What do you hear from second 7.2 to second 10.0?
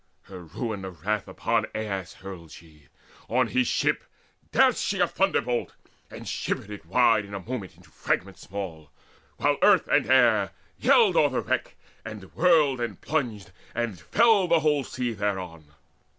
in a moment into fragments small, While earth